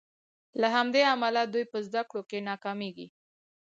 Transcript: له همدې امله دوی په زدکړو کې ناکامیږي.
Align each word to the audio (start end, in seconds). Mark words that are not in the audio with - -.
له 0.61 0.67
همدې 0.75 1.01
امله 1.13 1.41
دوی 1.53 1.65
په 1.71 1.77
زدکړو 1.87 2.21
کې 2.29 2.45
ناکامیږي. 2.49 3.07